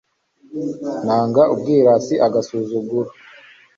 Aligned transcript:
nanga 1.05 1.41
ubwirasi, 1.53 2.13
agasuzuguro 2.27 3.09